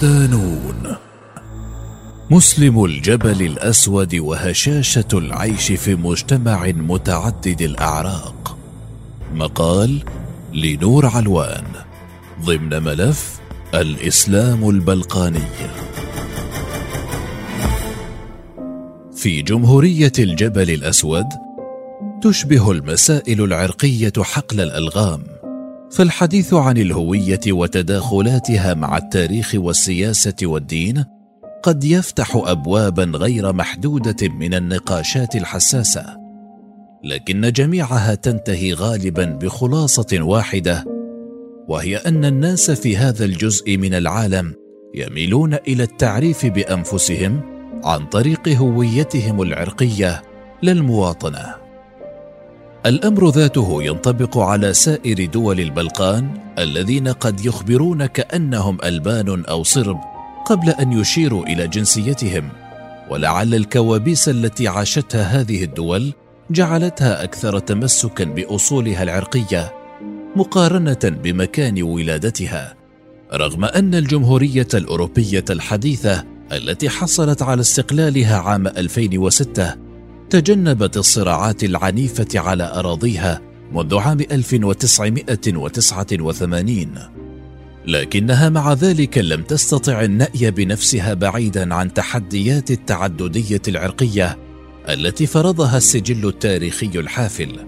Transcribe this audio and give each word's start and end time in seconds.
صدانون 0.00 0.96
مسلم 2.30 2.84
الجبل 2.84 3.42
الأسود 3.42 4.14
وهشاشة 4.14 5.08
العيش 5.12 5.72
في 5.72 5.94
مجتمع 5.94 6.66
متعدد 6.66 7.62
الأعراق. 7.62 8.58
مقال 9.34 10.02
لنور 10.52 11.06
علوان 11.06 11.64
ضمن 12.44 12.82
ملف 12.82 13.40
الإسلام 13.74 14.70
البلقاني. 14.70 15.48
في 19.16 19.42
جمهورية 19.42 20.12
الجبل 20.18 20.70
الأسود 20.70 21.26
تشبه 22.22 22.70
المسائل 22.70 23.44
العرقية 23.44 24.12
حقل 24.18 24.60
الألغام 24.60 25.29
فالحديث 25.90 26.54
عن 26.54 26.76
الهوية 26.76 27.40
وتداخلاتها 27.48 28.74
مع 28.74 28.96
التاريخ 28.96 29.52
والسياسة 29.54 30.34
والدين 30.42 31.04
قد 31.62 31.84
يفتح 31.84 32.36
ابوابا 32.36 33.04
غير 33.04 33.52
محدودة 33.52 34.28
من 34.28 34.54
النقاشات 34.54 35.36
الحساسة 35.36 36.20
لكن 37.04 37.52
جميعها 37.52 38.14
تنتهي 38.14 38.72
غالبا 38.72 39.24
بخلاصة 39.24 40.18
واحدة 40.20 40.84
وهي 41.68 41.96
أن 41.96 42.24
الناس 42.24 42.70
في 42.70 42.96
هذا 42.96 43.24
الجزء 43.24 43.76
من 43.76 43.94
العالم 43.94 44.54
يميلون 44.94 45.54
إلى 45.54 45.82
التعريف 45.82 46.46
بأنفسهم 46.46 47.40
عن 47.84 48.06
طريق 48.06 48.48
هويتهم 48.48 49.42
العرقية 49.42 50.22
للمواطنة. 50.62 51.59
الأمر 52.86 53.28
ذاته 53.30 53.82
ينطبق 53.82 54.38
على 54.38 54.74
سائر 54.74 55.26
دول 55.26 55.60
البلقان 55.60 56.30
الذين 56.58 57.08
قد 57.08 57.44
يخبرون 57.44 58.06
كانهم 58.06 58.78
ألبان 58.84 59.44
أو 59.44 59.62
صرب 59.62 60.00
قبل 60.46 60.70
أن 60.70 60.92
يشيروا 60.92 61.46
إلى 61.46 61.68
جنسيتهم. 61.68 62.48
ولعل 63.10 63.54
الكوابيس 63.54 64.28
التي 64.28 64.68
عاشتها 64.68 65.22
هذه 65.22 65.64
الدول 65.64 66.12
جعلتها 66.50 67.24
أكثر 67.24 67.58
تمسكا 67.58 68.24
بأصولها 68.24 69.02
العرقية 69.02 69.72
مقارنة 70.36 70.98
بمكان 71.04 71.82
ولادتها. 71.82 72.74
رغم 73.34 73.64
أن 73.64 73.94
الجمهورية 73.94 74.68
الأوروبية 74.74 75.44
الحديثة 75.50 76.24
التي 76.52 76.88
حصلت 76.88 77.42
على 77.42 77.60
استقلالها 77.60 78.36
عام 78.36 78.66
2006 78.66 79.89
تجنبت 80.30 80.96
الصراعات 80.96 81.64
العنيفة 81.64 82.28
على 82.34 82.64
أراضيها 82.64 83.40
منذ 83.72 83.96
عام 83.96 84.20
1989 84.20 86.94
لكنها 87.86 88.48
مع 88.48 88.72
ذلك 88.72 89.18
لم 89.18 89.42
تستطع 89.42 90.02
النأي 90.02 90.50
بنفسها 90.50 91.14
بعيدا 91.14 91.74
عن 91.74 91.94
تحديات 91.94 92.70
التعددية 92.70 93.62
العرقية 93.68 94.38
التي 94.88 95.26
فرضها 95.26 95.76
السجل 95.76 96.28
التاريخي 96.28 96.90
الحافل. 96.94 97.66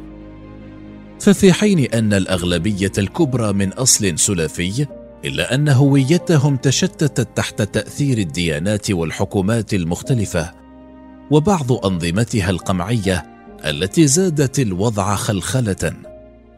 ففي 1.21 1.53
حين 1.53 1.79
أن 1.79 2.13
الأغلبية 2.13 2.93
الكبرى 2.99 3.53
من 3.53 3.73
أصل 3.73 4.19
سلفي 4.19 4.87
إلا 5.25 5.55
أن 5.55 5.69
هويتهم 5.69 6.57
تشتتت 6.57 7.37
تحت 7.37 7.63
تأثير 7.63 8.19
الديانات 8.19 8.91
والحكومات 8.91 9.75
المختلفة 9.75 10.62
وبعض 11.33 11.87
أنظمتها 11.87 12.51
القمعية 12.51 13.27
التي 13.65 14.07
زادت 14.07 14.59
الوضع 14.61 15.15
خلخلة 15.15 15.93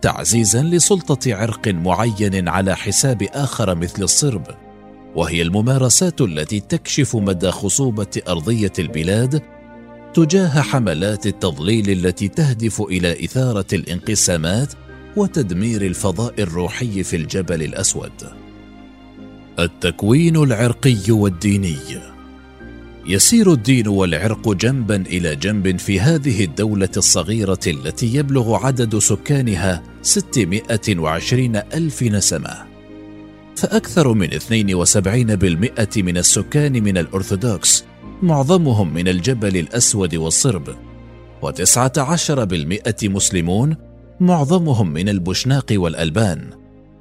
تعزيزا 0.03 0.63
لسلطة 0.63 1.35
عرق 1.35 1.69
معين 1.69 2.49
على 2.49 2.77
حساب 2.77 3.23
آخر 3.23 3.75
مثل 3.75 4.03
الصرب. 4.03 4.47
وهي 5.17 5.43
الممارسات 5.43 6.21
التي 6.21 6.61
تكشف 6.61 7.17
مدى 7.17 7.51
خصوبة 7.51 8.23
أرضية 8.29 8.73
البلاد 8.79 9.43
تجاه 10.15 10.61
حملات 10.61 11.27
التضليل 11.27 11.91
التي 11.91 12.29
تهدف 12.29 12.81
إلى 12.81 13.25
إثارة 13.25 13.67
الانقسامات 13.73 14.73
وتدمير 15.17 15.83
الفضاء 15.83 16.43
الروحي 16.43 17.03
في 17.03 17.17
الجبل 17.17 17.63
الأسود. 17.63 18.13
التكوين 19.59 20.37
العرقي 20.37 21.11
والديني 21.11 22.14
يسير 23.07 23.53
الدين 23.53 23.89
والعرق 23.89 24.53
جنبا 24.53 24.97
إلى 24.97 25.37
جنب 25.37 25.79
في 25.79 26.01
هذه 26.01 26.45
الدولة 26.45 26.89
الصغيرة 26.97 27.61
التي 27.67 28.15
يبلغ 28.15 28.55
عدد 28.67 28.99
سكانها 28.99 29.83
620 30.03 31.57
ألف 31.57 32.03
نسمة. 32.03 32.65
فأكثر 33.57 34.13
من 34.13 34.33
72% 34.33 36.03
من 36.03 36.17
السكان 36.17 36.73
من 36.73 36.99
الأرثوذكس 36.99 37.85
معظمهم 38.23 38.95
من 38.95 39.09
الجبل 39.09 39.57
الأسود 39.57 40.15
والصرب. 40.15 40.69
و19% 41.43 43.05
مسلمون 43.05 43.77
معظمهم 44.21 44.93
من 44.93 45.09
البوشناق 45.09 45.67
والألبان. 45.71 46.51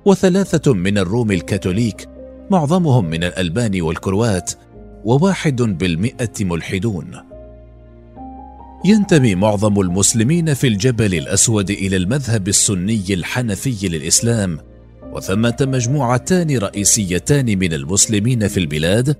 وثلاثة 0.06 0.74
من 0.74 0.98
الروم 0.98 1.32
الكاثوليك 1.32 2.10
معظمهم 2.52 3.06
من 3.06 3.24
الألبان 3.24 3.82
والكروات. 3.82 4.52
وواحد 5.06 5.62
بالمئة 5.62 6.34
ملحدون. 6.42 7.12
ينتمي 8.86 9.36
معظم 9.36 9.80
المسلمين 9.82 10.54
في 10.54 10.68
الجبل 10.68 11.14
الأسود 11.14 11.70
إلى 11.70 11.98
المذهب 11.98 12.48
السني 12.48 13.04
الحنفي 13.10 13.88
للإسلام 13.88 14.60
وثمة 15.14 15.56
مجموعتان 15.62 16.58
رئيسيتان 16.58 17.46
من 17.46 17.74
المسلمين 17.74 18.48
في 18.48 18.60
البلاد 18.60 19.16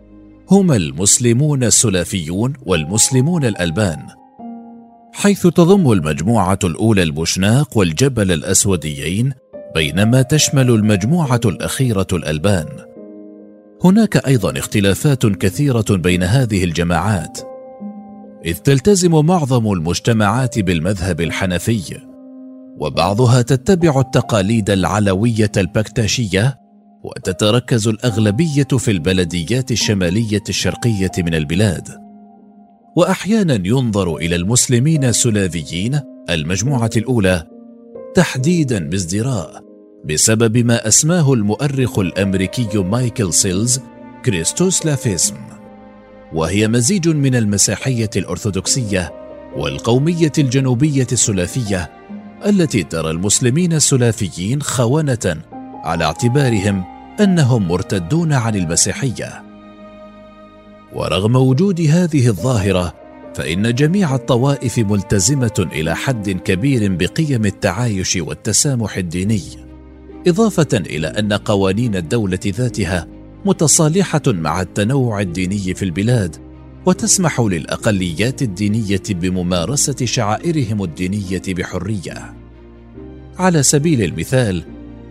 هما 0.52 0.76
المسلمون 0.76 1.64
السلافيون 1.64 2.54
والمسلمون 2.66 3.46
الألبان. 3.46 4.00
حيث 5.14 5.48
تضم 5.48 5.92
المجموعة 5.92 6.60
الأولى 6.64 7.04
البوشناق 7.04 7.78
والجبل 7.78 8.32
الأسوديين 8.32 9.34
بينما 9.76 10.22
تشمل 10.22 10.70
المجموعة 10.70 11.42
الأخيرة 11.46 12.08
الألبان. 12.14 12.93
هناك 13.84 14.28
أيضا 14.28 14.60
اختلافات 14.60 15.26
كثيرة 15.26 15.86
بين 15.90 16.24
هذه 16.24 16.64
الجماعات 16.64 17.40
إذ 18.46 18.58
تلتزم 18.58 19.26
معظم 19.26 19.72
المجتمعات 19.72 20.60
بالمذهب 20.60 21.22
الحنفي 21.22 21.98
وبعضها 22.78 23.42
تتبع 23.42 24.00
التقاليد 24.00 24.70
العلوية 24.70 25.52
البكتاشية 25.58 26.60
وتتركز 27.04 27.88
الأغلبية 27.88 28.64
في 28.64 28.92
البلديات 28.92 29.72
الشمالية 29.72 30.44
الشرقية 30.50 31.12
من 31.18 31.36
البلاد. 31.36 31.88
واحيانا 32.98 33.54
ينظر 33.68 34.16
إلى 34.16 34.36
المسلمين 34.36 35.04
السلافيين 35.04 36.00
المجموعة 36.30 36.92
الأولى 36.98 37.44
تحديدا 38.16 38.90
بازدراء. 38.90 39.73
بسبب 40.04 40.58
ما 40.58 40.88
أسماه 40.88 41.34
المؤرخ 41.34 42.00
الأمريكي 42.00 42.78
مايكل 42.78 43.34
سيلز 43.34 43.80
Christoslavism 44.26 45.36
وهي 46.34 46.68
مزيج 46.68 47.10
من 47.10 47.36
المسيحية 47.36 48.10
الأرثوذكسية 48.16 49.14
والقومية 49.56 50.32
الجنوبية 50.38 51.08
السلافية 51.12 51.92
التي 52.46 52.84
ترى 52.84 53.12
المسلمين 53.12 53.74
السلافيين 53.74 54.62
خونة 54.62 55.38
على 55.84 56.06
اعتبارهم 56.06 56.84
أنهم 57.20 57.68
مرتدون 57.68 58.34
عن 58.34 58.56
المسيحية. 58.56 59.44
ورغم 60.94 61.36
وجود 61.36 61.82
هذه 61.82 62.28
الظاهرة 62.28 62.94
فإن 63.36 63.76
جميع 63.76 64.16
الطوائف 64.16 64.80
ملتزمة 64.80 65.68
إلى 65.72 65.96
حد 65.96 66.30
كبير 66.30 66.96
بقيم 66.96 67.46
التعايش 67.46 68.16
والتسامح 68.16 68.98
الديني. 68.98 69.63
إضافة 70.28 70.68
إلى 70.74 71.08
أن 71.08 71.34
قوانين 71.34 71.96
الدولة 71.96 72.40
ذاتها 72.46 73.08
متصالحة 73.46 74.22
مع 74.28 74.62
التنوع 74.62 75.22
الديني 75.22 75.74
في 75.74 75.86
البلاد 75.86 76.36
وتسمح 76.86 77.40
للأقليات 77.40 78.42
الدينية 78.42 79.02
بممارسة 79.10 80.06
شعائرهم 80.06 80.84
الدينية 80.84 81.42
بحرية. 81.48 82.34
على 83.38 83.64
سبيل 83.64 84.02
المثال 84.02 84.64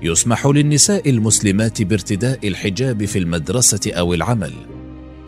يسمح 0.03 0.47
للنساء 0.47 1.11
المسلمات 1.11 1.83
بارتداء 1.83 2.49
الحجاب 2.49 3.05
في 3.05 3.19
المدرسة 3.19 3.93
أو 3.93 4.15
العمل 4.15 4.53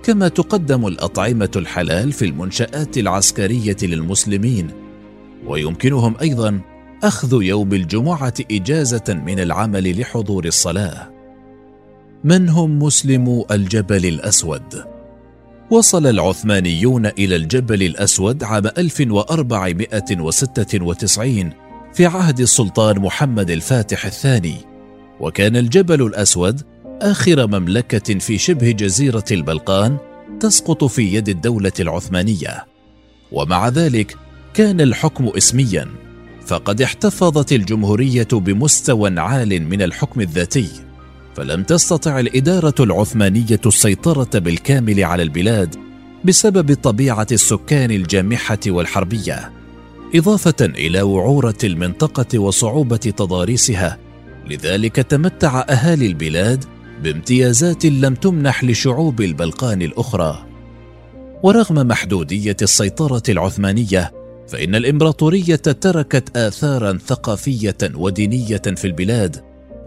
كما 0.02 0.28
تقدم 0.28 0.86
الأطعمة 0.86 1.50
الحلال 1.56 2.12
في 2.12 2.24
المنشآت 2.24 2.98
العسكرية 2.98 3.76
للمسلمين 3.82 4.70
ويمكنهم 5.46 6.14
أيضا 6.20 6.60
أخذ 7.04 7.42
يوم 7.42 7.72
الجمعة 7.72 8.34
إجازة 8.50 9.04
من 9.08 9.40
العمل 9.40 10.00
لحضور 10.00 10.44
الصلاة. 10.44 11.10
من 12.24 12.48
هم 12.48 12.78
مسلمو 12.78 13.46
الجبل 13.50 14.06
الأسود؟ 14.06 14.84
وصل 15.70 16.06
العثمانيون 16.06 17.06
إلى 17.06 17.36
الجبل 17.36 17.82
الأسود 17.82 18.44
عام 18.44 18.66
1496 18.66 21.50
في 21.94 22.06
عهد 22.06 22.40
السلطان 22.40 22.98
محمد 22.98 23.50
الفاتح 23.50 24.06
الثاني 24.06 24.56
وكان 25.20 25.56
الجبل 25.56 26.02
الأسود 26.02 26.62
آخر 26.84 27.46
مملكة 27.46 28.18
في 28.18 28.38
شبه 28.38 28.70
جزيرة 28.70 29.24
البلقان 29.30 29.96
تسقط 30.40 30.84
في 30.84 31.14
يد 31.14 31.28
الدولة 31.28 31.72
العثمانية. 31.80 32.66
ومع 33.32 33.68
ذلك 33.68 34.16
كان 34.54 34.80
الحكم 34.80 35.28
اسميا. 35.36 36.03
فقد 36.46 36.82
احتفظت 36.82 37.52
الجمهورية 37.52 38.28
بمستوى 38.32 39.20
عال 39.20 39.62
من 39.62 39.82
الحكم 39.82 40.20
الذاتي 40.20 40.68
فلم 41.36 41.62
تستطع 41.62 42.20
الإدارة 42.20 42.74
العثمانية 42.80 43.60
السيطرة 43.66 44.38
بالكامل 44.38 45.04
على 45.04 45.22
البلاد 45.22 45.76
بسبب 46.24 46.74
طبيعة 46.74 47.26
السكان 47.32 47.90
الجامحة 47.90 48.58
والحربية 48.66 49.52
إضافة 50.14 50.54
إلى 50.60 51.02
وعورة 51.02 51.58
المنطقة 51.64 52.38
وصعوبة 52.38 52.96
تضاريسها. 52.96 53.98
لذلك 54.46 54.96
تمتع 54.96 55.64
أهالي 55.68 56.06
البلاد 56.06 56.64
بامتيازات 57.02 57.86
لم 57.86 58.14
تمنح 58.14 58.64
لشعوب 58.64 59.20
البلقان 59.20 59.82
الأخرى. 59.82 60.46
ورغم 61.42 61.86
محدودية 61.88 62.56
السيطرة 62.62 63.22
العثمانية 63.28 64.12
فإن 64.48 64.74
الإمبراطورية 64.74 65.56
تركت 65.56 66.36
آثارا 66.36 66.98
ثقافية 67.06 67.76
ودينية 67.94 68.62
في 68.76 68.84
البلاد 68.84 69.36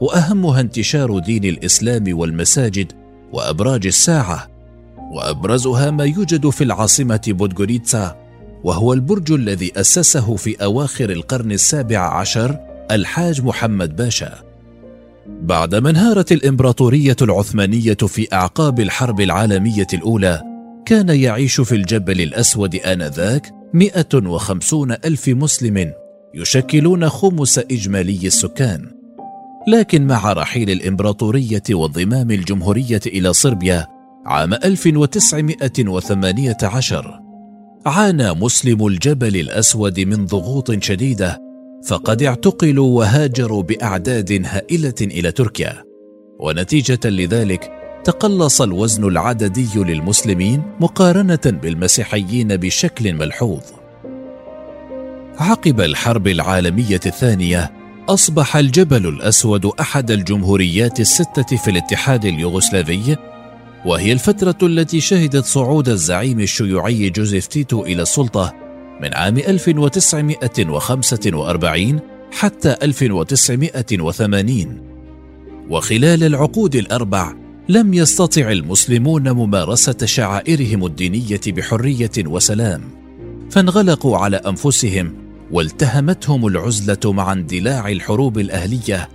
وأهمها 0.01 0.61
انتشار 0.61 1.19
دين 1.19 1.45
الإسلام 1.45 2.03
والمساجد 2.17 2.91
وأبراج 3.33 3.87
الساعة 3.87 4.47
وأبرزها 5.11 5.91
ما 5.91 6.03
يوجد 6.03 6.49
في 6.49 6.63
العاصمة 6.63 7.21
بودغوريتسا 7.27 8.15
وهو 8.63 8.93
البرج 8.93 9.31
الذي 9.31 9.71
أسسه 9.75 10.35
في 10.35 10.63
أواخر 10.63 11.09
القرن 11.09 11.51
السابع 11.51 12.19
عشر 12.19 12.59
الحاج 12.91 13.41
محمد 13.41 13.95
باشا. 13.95 14.33
بعدما 15.41 15.89
انهارت 15.89 16.31
الإمبراطورية 16.31 17.15
العثمانية 17.21 17.93
في 17.93 18.27
أعقاب 18.33 18.79
الحرب 18.79 19.21
العالمية 19.21 19.87
الأولى 19.93 20.41
كان 20.85 21.09
يعيش 21.09 21.61
في 21.61 21.75
الجبل 21.75 22.21
الأسود 22.21 22.75
آنذاك 22.75 23.51
150 23.73 24.91
ألف 24.91 25.27
مسلم 25.27 25.93
يشكلون 26.33 27.09
خمس 27.09 27.59
إجمالي 27.59 28.27
السكان. 28.27 28.91
لكن 29.67 30.07
مع 30.07 30.33
رحيل 30.33 30.69
الإمبراطورية 30.69 31.63
وانضمام 31.71 32.31
الجمهورية 32.31 33.01
إلى 33.05 33.33
صربيا 33.33 33.87
عام 34.25 34.53
1918 34.53 37.19
عانى 37.85 38.33
مسلم 38.33 38.87
الجبل 38.87 39.35
الأسود 39.35 39.99
من 39.99 40.25
ضغوط 40.25 40.83
شديدة 40.83 41.41
فقد 41.87 42.23
اعتقلوا 42.23 42.97
وهاجروا 42.97 43.63
بأعداد 43.63 44.41
هائلة 44.45 44.95
إلى 45.01 45.31
تركيا. 45.31 45.83
ونتيجة 46.39 46.99
لذلك 47.05 47.76
تقلص 48.07 48.61
الوزن 48.61 49.07
العددي 49.07 49.69
للمسلمين 49.75 50.61
مقارنة 50.79 51.39
بالمسيحيين 51.45 52.47
بشكل 52.47 53.13
ملحوظ. 53.13 53.61
عقب 55.37 55.81
الحرب 55.81 56.27
العالمية 56.27 56.99
الثانية 57.05 57.71
أصبح 58.09 58.55
الجبل 58.55 59.07
الأسود 59.07 59.65
أحد 59.65 60.11
الجمهوريات 60.11 60.99
الستة 60.99 61.57
في 61.57 61.71
الاتحاد 61.71 62.25
اليوغوسلافي 62.25 63.17
وهي 63.85 64.11
الفترة 64.11 64.57
التي 64.63 65.01
شهدت 65.01 65.45
صعود 65.45 65.89
الزعيم 65.89 66.39
الشيوعي 66.39 67.09
جوزيف 67.09 67.47
تيتو 67.47 67.85
إلى 67.85 68.01
السلطة 68.01 68.53
من 69.01 69.13
عام 69.13 69.37
1945 69.37 71.99
حتى 72.31 72.75
1980 72.81 74.81
وخلال 75.69 76.23
العقود 76.23 76.75
الأربع 76.75 77.46
لم 77.69 77.93
يستطع 77.93 78.51
المسلمون 78.51 79.31
ممارسة 79.31 80.05
شعائرهم 80.05 80.85
الدينية 80.85 81.39
بحرية 81.47 82.11
وسلام 82.17 82.81
فانغلقوا 83.51 84.17
على 84.17 84.37
أنفسهم 84.37 85.13
والتهمتهم 85.51 86.47
العزلة 86.47 87.13
مع 87.13 87.33
اندلاع 87.33 87.89
الحروب 87.89 88.39
الأهلية 88.39 89.09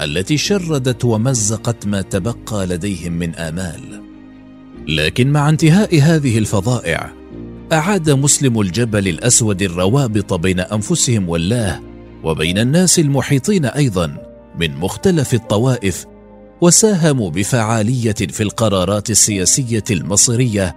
التي 0.00 0.36
شردت 0.36 1.04
ومزقت 1.04 1.86
ما 1.86 2.02
تبقى 2.02 2.66
لديهم 2.66 3.12
من 3.12 3.34
آمال. 3.34 4.02
لكن 4.88 5.32
مع 5.32 5.48
انتهاء 5.48 6.00
هذه 6.00 6.38
الفظائع 6.38 7.12
أعاد 7.72 8.10
مسلم 8.10 8.60
الجبل 8.60 9.08
الأسود 9.08 9.62
الروابط 9.62 10.34
بين 10.34 10.60
أنفسهم 10.60 11.28
والله 11.28 11.80
وبين 12.24 12.58
الناس 12.58 12.98
المحيطين 12.98 13.64
أيضا 13.64 14.16
من 14.60 14.76
مختلف 14.76 15.34
الطوائف 15.34 16.06
وساهموا 16.60 17.30
بفعالية 17.30 18.12
في 18.12 18.42
القرارات 18.42 19.10
السياسية 19.10 19.84
المصيرية 19.90 20.76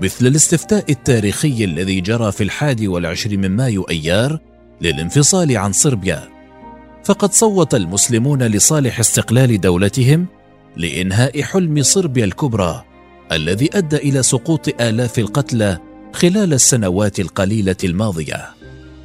مثل 0.00 0.26
الاستفتاء 0.26 0.84
التاريخي 0.90 1.64
الذي 1.64 2.00
جرى 2.00 2.32
في 2.32 2.42
الحادي 2.44 2.88
والعشرين 2.88 3.40
من 3.40 3.50
مايو 3.50 3.82
أيار 3.82 4.38
للانفصال 4.80 5.56
عن 5.56 5.72
صربيا. 5.72 6.28
فقد 7.04 7.32
صوت 7.32 7.74
المسلمون 7.74 8.42
لصالح 8.42 9.00
استقلال 9.00 9.60
دولتهم 9.60 10.26
لإنهاء 10.76 11.42
حلم 11.42 11.82
صربيا 11.82 12.24
الكبرى 12.24 12.84
الذي 13.32 13.70
أدى 13.72 13.96
إلى 13.96 14.22
سقوط 14.22 14.80
آلاف 14.80 15.18
القتلى 15.18 15.78
خلال 16.12 16.52
السنوات 16.52 17.20
القليلة 17.20 17.76
الماضية. 17.84 18.61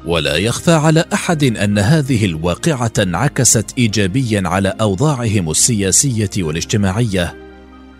ولا 0.08 0.36
يخفى 0.36 0.72
على 0.72 1.04
أحد 1.12 1.44
أن 1.44 1.78
هذه 1.78 2.24
الواقعة 2.24 2.92
انعكست 2.98 3.74
ايجابيا 3.78 4.42
على 4.48 4.74
أوضاعهم 4.80 5.50
السياسية 5.50 6.30
والاجتماعية 6.38 7.36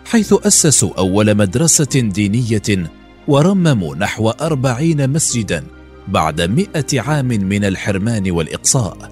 حيث 0.05 0.33
أسسوا 0.43 0.97
أول 0.97 1.35
مدرسة 1.35 1.99
دينية 1.99 2.89
ورمموا 3.27 3.95
نحو 3.95 4.29
أربعين 4.29 5.09
مسجدا 5.09 5.63
بعد 6.07 6.41
مئة 6.41 7.01
عام 7.01 7.27
من 7.27 7.65
الحرمان 7.65 8.31
والإقصاء 8.31 9.11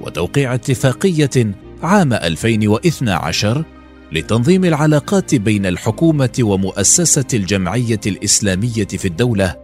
وتوقيع 0.00 0.54
اتفاقية 0.54 1.54
عام 1.82 2.12
2012 2.12 3.64
لتنظيم 4.12 4.64
العلاقات 4.64 5.34
بين 5.34 5.66
الحكومة 5.66 6.38
ومؤسسة 6.40 7.24
الجمعية 7.34 8.00
الإسلامية 8.06 8.86
في 8.86 9.04
الدولة 9.04 9.56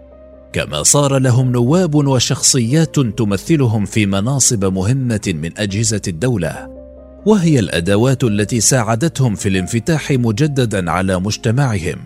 كما 0.56 0.82
صار 0.82 1.18
لهم 1.18 1.52
نواب 1.52 1.94
وشخصيات 1.94 3.00
تمثلهم 3.00 3.84
في 3.84 4.06
مناصب 4.06 4.64
مهمة 4.64 5.20
من 5.26 5.50
أجهزة 5.58 6.00
الدولة 6.08 6.68
وهي 7.26 7.58
الأدوات 7.58 8.24
التي 8.24 8.60
ساعدتهم 8.60 9.34
في 9.34 9.48
الانفتاح 9.48 10.10
مجددا 10.10 10.90
على 10.90 11.20
مجتمعهم 11.20 11.98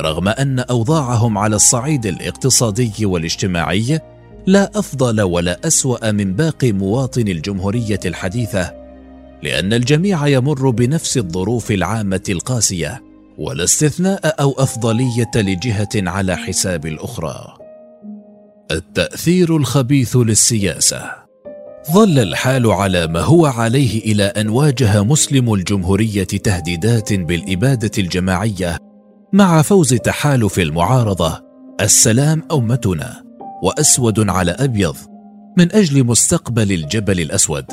رغم 0.00 0.28
أن 0.28 0.58
أوضاعهم 0.58 1.38
على 1.38 1.56
الصعيد 1.56 2.06
الاقتصادي 2.06 3.06
والاجتماعي 3.06 4.00
لا 4.46 4.70
أفضل 4.74 5.22
ولا 5.22 5.66
أسوأ 5.66 6.10
من 6.10 6.32
باقي 6.32 6.72
مواطن 6.72 7.28
الجمهورية 7.28 8.00
الحديثة 8.04 8.74
لأن 9.42 9.72
الجميع 9.72 10.26
يمر 10.26 10.70
بنفس 10.70 11.16
الظروف 11.16 11.70
العامة 11.70 12.24
القاسية 12.28 13.02
ولا 13.38 13.64
استثناء 13.64 14.34
أو 14.40 14.52
أفضلية 14.58 15.30
لجهة 15.36 15.88
على 15.94 16.36
حساب 16.36 16.86
الأخرى. 16.86 17.63
التأثير 18.74 19.56
الخبيث 19.56 20.16
للسياسة. 20.16 21.10
ظل 21.92 22.18
الحال 22.18 22.70
على 22.70 23.06
ما 23.06 23.20
هو 23.20 23.46
عليه 23.46 23.98
إلى 23.98 24.24
أن 24.24 24.48
واجه 24.48 25.02
مسلم 25.02 25.54
الجمهورية 25.54 26.24
تهديدات 26.24 27.12
بالإبادة 27.12 27.90
الجماعية 27.98 28.78
مع 29.32 29.62
فوز 29.62 29.94
تحالف 29.94 30.58
المعارضة 30.58 31.42
السلام 31.80 32.42
أمتنا 32.52 33.24
وأسود 33.62 34.30
على 34.30 34.50
أبيض 34.50 34.96
من 35.58 35.72
أجل 35.72 36.04
مستقبل 36.04 36.72
الجبل 36.72 37.20
الأسود. 37.20 37.64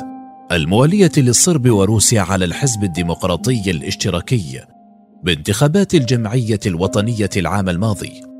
الموالية 0.52 1.12
للصرب 1.16 1.70
وروسيا 1.70 2.20
على 2.20 2.44
الحزب 2.44 2.84
الديمقراطي 2.84 3.70
الاشتراكي 3.70 4.60
بانتخابات 5.24 5.94
الجمعية 5.94 6.60
الوطنية 6.66 7.30
العام 7.36 7.68
الماضي. 7.68 8.31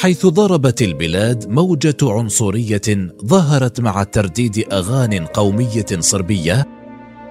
حيث 0.00 0.26
ضربت 0.26 0.82
البلاد 0.82 1.48
موجة 1.48 1.96
عنصرية 2.02 2.80
ظهرت 3.24 3.80
مع 3.80 4.02
ترديد 4.02 4.64
أغان 4.72 5.26
قومية 5.26 5.86
صربية 5.98 6.66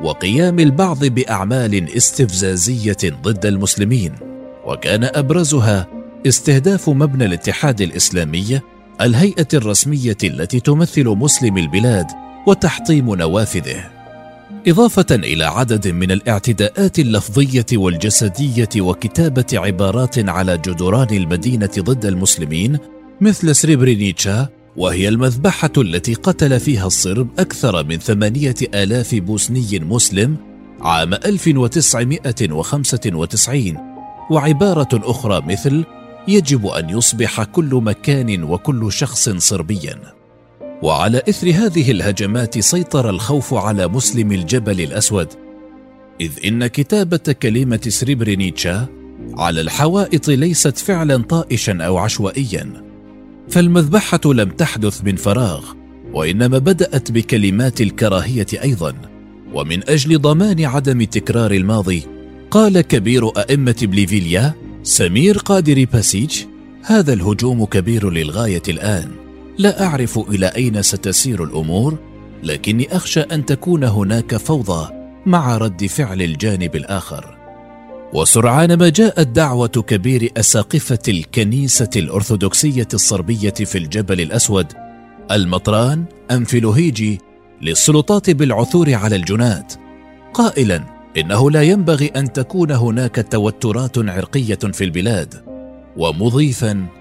وقيام 0.02 0.60
البعض 0.60 1.06
بأعمال 1.06 1.98
استفزازية 1.98 2.98
ضد 3.24 3.46
المسلمين. 3.46 4.16
وكان 4.66 5.04
أبرزها 5.04 5.88
استهداف 6.28 6.90
مبنى 6.90 7.26
الاتحاد 7.26 7.82
الإسلامي 7.82 8.62
الهيئة 9.02 9.48
الرسمية 9.54 10.18
التي 10.24 10.60
تمثل 10.60 11.08
مسلم 11.08 11.58
البلاد 11.58 12.08
وتحطيم 12.48 13.16
نوافذه. 13.16 13.99
إضافة 14.68 15.06
إلى 15.12 15.46
عدد 15.46 15.88
من 15.88 16.12
الاعتداءات 16.12 17.00
اللفظية 17.00 17.66
والجسدية 17.74 18.70
وكتابة 18.78 19.46
عبارات 19.54 20.30
على 20.30 20.58
جدران 20.58 21.08
المدينة 21.12 21.72
ضد 21.80 22.06
المسلمين 22.06 22.78
مثل 23.22 23.56
سريبرينيتشا 23.56 24.48
وهي 24.78 25.10
المذبحة 25.10 25.72
التي 25.78 26.14
قتل 26.14 26.60
فيها 26.60 26.88
الصرب 26.88 27.28
أكثر 27.40 27.84
من 27.84 27.98
ثمانية 27.98 28.56
آلاف 28.74 29.16
بوسني 29.16 29.80
مسلم 29.80 30.38
عام 30.82 31.14
1995 31.14 33.78
وعبارة 34.32 34.90
أخرى 34.94 35.42
مثل 35.48 35.86
يجب 36.28 36.68
أن 36.68 36.90
يصبح 36.90 37.44
كل 37.44 37.82
مكان 37.84 38.44
وكل 38.44 38.92
شخص 38.92 39.30
صربيا. 39.30 40.19
وعلى 40.82 41.22
إثر 41.30 41.50
هذه 41.50 41.92
الهجمات 41.92 42.60
سيطر 42.60 43.10
الخوف 43.10 43.54
على 43.54 43.88
مسلم 43.88 44.32
الجبل 44.32 44.82
الأسود. 44.82 45.28
إذ 46.22 46.32
إن 46.46 46.68
كتابة 46.68 47.36
كلمة 47.42 47.82
سريبرينيتشا 47.88 48.88
على 49.38 49.62
الحوائط 49.62 50.28
ليست 50.28 50.78
فعلا 50.78 51.18
طائشا 51.18 51.78
أو 51.82 51.98
عشوائيا 51.98 52.84
فالمذبحة 53.50 54.22
لم 54.26 54.50
تحدث 54.50 55.04
من 55.04 55.16
فراغ 55.16 55.66
وإنما 56.14 56.58
بدأت 56.58 57.12
بكلمات 57.12 57.82
الكراهية 57.82 58.48
أيضا. 58.64 58.94
ومن 59.54 59.90
أجل 59.90 60.22
ضمان 60.22 60.66
عدم 60.66 61.04
تكرار 61.04 61.52
الماضي 61.52 62.04
قال 62.52 62.82
كبير 62.82 63.30
أئمة 63.30 63.76
بليفيليا 63.82 64.54
سمير 64.84 65.38
قادر 65.38 65.86
باسيج 65.94 66.44
هذا 66.84 67.14
الهجوم 67.14 67.66
كبير 67.66 68.10
للغاية 68.10 68.64
الآن. 68.70 69.29
لا 69.60 69.86
أعرف 69.86 70.20
إلى 70.20 70.46
أين 70.46 70.82
ستسير 70.82 71.44
الأمور 71.44 71.98
لكني 72.44 72.96
أخشى 72.96 73.20
أن 73.20 73.46
تكون 73.46 73.84
هناك 73.84 74.36
فوضى 74.36 74.94
مع 75.26 75.58
رد 75.58 75.86
فعل 75.86 76.22
الجانب 76.22 76.76
الآخر. 76.76 77.38
وسرعان 78.14 78.74
ما 78.74 78.90
جاءت 78.90 79.28
دعوة 79.28 79.68
كبير 79.68 80.32
أساقفة 80.38 81.00
الكنيسة 81.08 81.90
الأرثوذكسية 81.96 82.88
الصربية 82.94 83.54
في 83.54 83.78
الجبل 83.78 84.22
الأسود 84.22 84.68
المطران 85.32 86.06
أنفلوهيجي 86.32 87.20
للسلطات 87.62 88.30
بالعثور 88.30 88.94
على 88.94 89.16
الجنات. 89.16 89.74
قائلا 90.34 90.84
إنه 91.18 91.52
لا 91.52 91.62
ينبغي 91.62 92.08
أن 92.08 92.34
تكون 92.34 92.72
هناك 92.72 93.28
توترات 93.32 93.98
عرقية 93.98 94.60
في 94.74 94.84
البلاد. 94.84 95.44
ومضيفا 95.98 96.99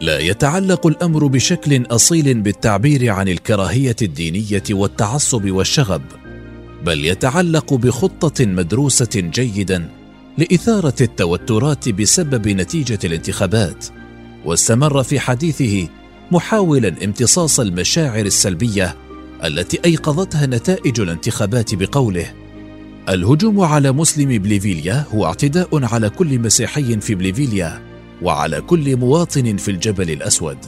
لا 0.00 0.18
يتعلق 0.18 0.86
الأمر 0.86 1.26
بشكل 1.26 1.86
أصيل 1.86 2.40
بالتعبير 2.40 3.10
عن 3.10 3.28
الكراهية 3.28 3.96
الدينية 4.02 4.62
والتعصب 4.70 5.50
والشغب 5.50 6.02
بل 6.84 7.04
يتعلق 7.04 7.74
بخطة 7.74 8.46
مدروسة 8.46 9.08
جيدا 9.16 9.88
لإثارة 10.38 10.94
التوترات 11.00 11.88
بسبب 11.88 12.48
نتيجة 12.48 12.98
الانتخابات 13.04 13.86
واستمر 14.44 15.02
في 15.02 15.20
حديثه 15.20 15.88
محاولا 16.30 17.04
امتصاص 17.04 17.60
المشاعر 17.60 18.26
السلبية 18.26 18.96
التي 19.44 19.78
أيقظتها 19.84 20.46
نتائج 20.46 21.00
الانتخابات 21.00 21.74
بقوله 21.74 22.34
الهجوم 23.08 23.60
على 23.60 23.92
مسلم 23.92 24.38
بليفيليا 24.38 25.04
هو 25.14 25.26
اعتداء 25.26 25.84
على 25.84 26.10
كل 26.10 26.38
مسيحي 26.38 27.00
في 27.00 27.14
بليفيليا 27.14 27.89
وعلى 28.22 28.60
كل 28.60 28.96
مواطن 28.96 29.56
في 29.56 29.70
الجبل 29.70 30.10
الأسود. 30.10 30.58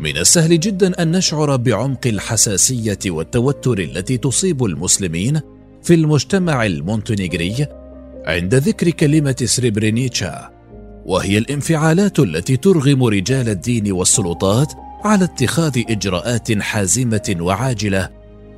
من 0.00 0.16
السهل 0.16 0.60
جدا 0.60 1.02
أن 1.02 1.16
نشعر 1.16 1.56
بعمق 1.56 2.06
الحساسية 2.06 2.98
والتوتر 3.06 3.78
التي 3.78 4.16
تصيب 4.16 4.64
المسلمين 4.64 5.40
في 5.82 5.94
المجتمع 5.94 6.66
المونتينيغري 6.66 7.66
عند 8.24 8.54
ذكر 8.54 8.90
كلمة 8.90 9.36
سريبرينيتشا 9.44 10.50
وهي 11.06 11.38
الانفعالات 11.38 12.18
التي 12.18 12.56
ترغم 12.56 13.04
رجال 13.04 13.48
الدين 13.48 13.92
والسلطات 13.92 14.72
على 15.04 15.24
اتخاذ 15.24 15.82
إجراءات 15.90 16.58
حازمة 16.62 17.36
وعاجلة 17.40 18.08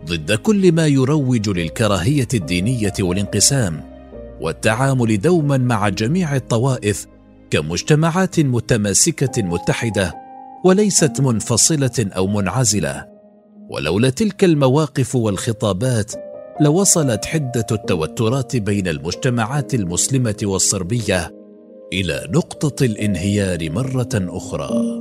ضد 0.07 0.33
كل 0.33 0.73
ما 0.73 0.87
يروج 0.87 1.49
للكراهية 1.49 2.29
الدينية 2.35 2.93
والانقسام 3.01 3.81
والتعامل 4.41 5.21
دوما 5.21 5.57
مع 5.57 5.89
جميع 5.89 6.37
الطوائف 6.37 7.07
كمجتمعات 7.51 8.41
متماسكة 8.41 9.43
متحدة 9.43 10.15
وليست 10.65 11.21
منفصلة 11.21 12.07
أو 12.17 12.27
منعزلة. 12.27 13.07
ولولا 13.71 14.11
تلك 14.11 14.45
المواقف 14.45 15.15
والخطابات 15.15 16.13
لوصلت 16.61 17.25
حدة 17.25 17.67
التوترات 17.73 18.57
بين 18.57 18.89
المجتمعات 18.89 19.75
المسلمة 19.75 20.37
والصربية 20.43 21.35
إلى 21.93 22.29
نقطة 22.31 22.85
الانهيار 22.85 23.71
مرة 23.71 24.09
أخرى. 24.15 24.98